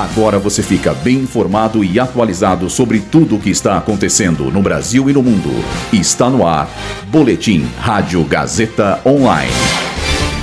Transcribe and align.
Agora 0.00 0.38
você 0.38 0.62
fica 0.62 0.94
bem 0.94 1.16
informado 1.16 1.84
e 1.84 2.00
atualizado 2.00 2.70
sobre 2.70 3.00
tudo 3.00 3.36
o 3.36 3.38
que 3.38 3.50
está 3.50 3.76
acontecendo 3.76 4.50
no 4.50 4.62
Brasil 4.62 5.10
e 5.10 5.12
no 5.12 5.22
mundo. 5.22 5.50
Está 5.92 6.30
no 6.30 6.46
ar. 6.46 6.70
Boletim 7.08 7.68
Rádio 7.78 8.24
Gazeta 8.24 8.98
Online. 9.04 9.52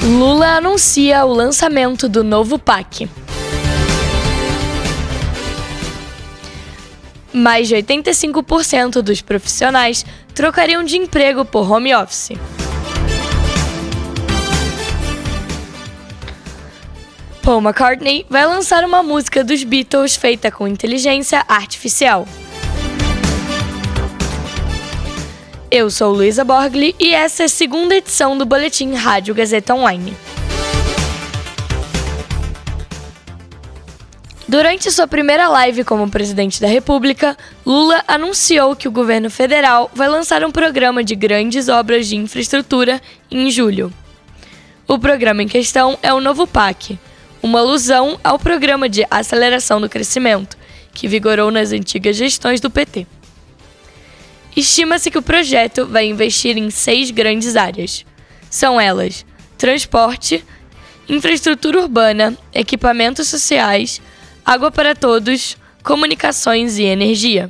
Lula 0.04 0.58
anuncia 0.58 1.26
o 1.26 1.34
lançamento 1.34 2.08
do 2.08 2.24
novo 2.24 2.60
PAC. 2.60 3.10
Mais 7.34 7.68
de 7.68 7.78
85% 7.78 9.02
dos 9.02 9.22
profissionais 9.22 10.06
trocariam 10.36 10.84
de 10.84 10.98
emprego 10.98 11.44
por 11.44 11.68
home 11.72 11.96
office. 11.96 12.34
Paul 17.48 17.62
McCartney 17.62 18.26
vai 18.30 18.46
lançar 18.46 18.84
uma 18.84 19.02
música 19.02 19.42
dos 19.42 19.64
Beatles 19.64 20.18
feita 20.18 20.52
com 20.52 20.68
inteligência 20.68 21.46
artificial. 21.48 22.28
Eu 25.72 25.90
sou 25.90 26.12
Luísa 26.12 26.44
Borgli 26.44 26.94
e 27.00 27.14
essa 27.14 27.44
é 27.44 27.46
a 27.46 27.50
segunda 27.50 27.96
edição 27.96 28.38
do 28.38 28.46
Boletim 28.46 28.96
Rádio 28.96 29.34
Gazeta 29.34 29.74
Online. 29.74 30.14
Durante 34.46 34.92
sua 34.92 35.08
primeira 35.08 35.48
live 35.48 35.86
como 35.86 36.12
presidente 36.12 36.60
da 36.60 36.68
República, 36.68 37.38
Lula 37.66 38.04
anunciou 38.10 38.76
que 38.76 38.90
o 38.90 38.92
governo 38.92 39.30
federal 39.30 39.90
vai 39.96 40.10
lançar 40.10 40.44
um 40.44 40.52
programa 40.52 41.02
de 41.02 41.16
grandes 41.16 41.70
obras 41.70 42.10
de 42.10 42.18
infraestrutura 42.18 43.02
em 43.32 43.50
julho. 43.50 43.90
O 44.86 45.00
programa 45.00 45.44
em 45.44 45.48
questão 45.48 45.98
é 46.04 46.14
o 46.14 46.20
novo 46.20 46.46
PAC, 46.46 47.00
uma 47.48 47.60
alusão 47.60 48.20
ao 48.22 48.38
programa 48.38 48.90
de 48.90 49.08
aceleração 49.10 49.80
do 49.80 49.88
crescimento, 49.88 50.58
que 50.94 51.08
vigorou 51.08 51.50
nas 51.50 51.72
antigas 51.72 52.18
gestões 52.18 52.60
do 52.60 52.70
PT. 52.70 53.08
Estima-se 54.56 55.10
que 55.10 55.18
o 55.18 55.22
projeto 55.22 55.86
vai 55.86 56.08
investir 56.08 56.58
em 56.58 56.70
seis 56.70 57.10
grandes 57.10 57.56
áreas. 57.56 58.06
São 58.50 58.82
elas: 58.82 59.26
transporte, 59.58 60.44
infraestrutura 61.08 61.80
urbana, 61.80 62.38
equipamentos 62.54 63.30
sociais, 63.30 64.02
água 64.46 64.70
para 64.70 64.94
todos, 64.94 65.56
comunicações 65.84 66.78
e 66.78 66.84
energia. 66.84 67.50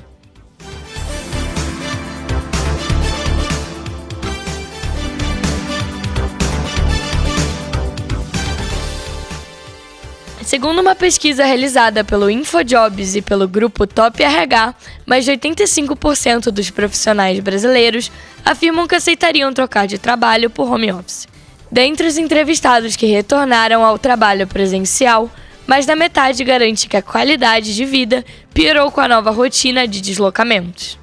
Segundo 10.48 10.80
uma 10.80 10.96
pesquisa 10.96 11.44
realizada 11.44 12.06
pelo 12.06 12.30
InfoJobs 12.30 13.18
e 13.18 13.22
pelo 13.22 13.50
grupo 13.50 13.86
Top 13.86 14.24
RH, 14.24 14.74
mais 15.06 15.26
de 15.26 15.32
85% 15.34 16.52
dos 16.52 16.70
profissionais 16.70 17.38
brasileiros 17.42 18.10
afirmam 18.46 18.88
que 18.88 18.96
aceitariam 18.96 19.52
trocar 19.52 19.88
de 19.88 19.98
trabalho 19.98 20.50
por 20.50 20.72
home 20.72 20.90
office. 20.90 21.28
Dentre 21.70 22.08
os 22.08 22.18
entrevistados 22.18 22.96
que 22.96 23.08
retornaram 23.08 23.84
ao 23.84 24.00
trabalho 24.00 24.48
presencial, 24.48 25.30
mais 25.68 25.86
da 25.86 25.98
metade 25.98 26.46
garante 26.46 26.88
que 26.88 26.96
a 26.96 27.02
qualidade 27.02 27.76
de 27.76 27.84
vida 27.84 28.24
piorou 28.54 28.90
com 28.90 29.02
a 29.02 29.08
nova 29.10 29.32
rotina 29.32 29.86
de 29.86 30.00
deslocamentos. 30.00 30.98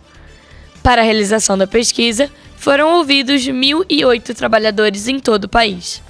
Para 0.83 1.03
a 1.03 1.05
realização 1.05 1.59
da 1.59 1.67
pesquisa, 1.67 2.31
foram 2.57 2.95
ouvidos 2.95 3.43
1.008 3.43 4.35
trabalhadores 4.35 5.07
em 5.07 5.19
todo 5.19 5.45
o 5.45 5.51
país. 5.51 6.03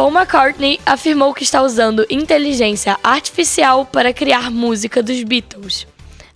Paul 0.00 0.12
McCartney 0.12 0.80
afirmou 0.86 1.34
que 1.34 1.42
está 1.42 1.60
usando 1.60 2.06
inteligência 2.08 2.96
artificial 3.04 3.84
para 3.84 4.14
criar 4.14 4.50
música 4.50 5.02
dos 5.02 5.22
Beatles. 5.22 5.86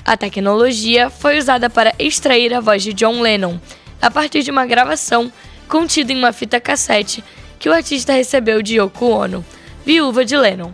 A 0.04 0.18
tecnologia 0.18 1.08
foi 1.08 1.38
usada 1.38 1.70
para 1.70 1.94
extrair 1.98 2.52
a 2.52 2.60
voz 2.60 2.82
de 2.82 2.92
John 2.92 3.22
Lennon 3.22 3.58
a 4.02 4.10
partir 4.10 4.42
de 4.42 4.50
uma 4.50 4.66
gravação 4.66 5.32
contida 5.66 6.12
em 6.12 6.18
uma 6.18 6.30
fita 6.30 6.60
cassete 6.60 7.24
que 7.58 7.66
o 7.66 7.72
artista 7.72 8.12
recebeu 8.12 8.60
de 8.60 8.78
Yoko 8.78 9.06
Ono, 9.06 9.42
viúva 9.82 10.26
de 10.26 10.36
Lennon. 10.36 10.70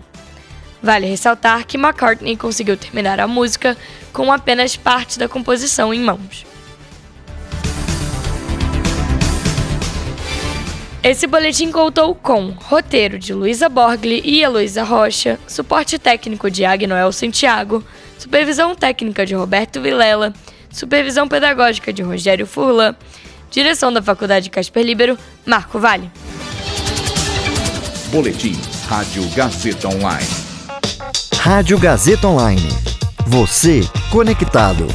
Vale 0.83 1.07
ressaltar 1.07 1.65
que 1.67 1.77
McCartney 1.77 2.37
conseguiu 2.37 2.77
terminar 2.77 3.21
a 3.21 3.29
música 3.29 3.77
com 4.13 4.33
apenas 4.33 4.77
parte 4.77 5.17
da 5.17 5.29
composição 5.29 5.95
em 5.95 6.01
mãos. 6.01 6.50
Esse 11.03 11.27
boletim 11.27 11.73
contou 11.73 12.15
com 12.15 12.51
roteiro 12.51 13.19
de 13.19 13.33
Luísa 13.33 13.71
Borgli 13.71 14.21
e 14.23 14.43
Heloísa 14.43 14.83
Rocha, 14.83 15.41
suporte 15.47 15.99
técnico 15.99 16.51
de 16.51 16.63
Agnoel 16.63 17.11
Santiago, 17.11 17.83
supervisão 18.19 18.75
técnica 18.75 19.25
de 19.25 19.35
Roberto 19.35 19.81
Vilela, 19.81 20.35
supervisão 20.71 21.27
pedagógica 21.27 21.91
de 21.91 22.03
Rogério 22.03 22.47
Furlan, 22.47 22.95
direção 23.51 23.91
da 23.91 24.03
Faculdade 24.03 24.51
Casper 24.51 24.85
Libero, 24.85 25.19
Marco 25.47 25.79
Vale. 25.79 26.11
Boletim 28.13 28.61
Rádio 28.87 29.27
Gazeta 29.31 29.89
Online. 29.89 30.29
Rádio 31.39 31.79
Gazeta 31.79 32.29
Online. 32.29 32.69
Você 33.27 33.81
conectado. 34.13 34.87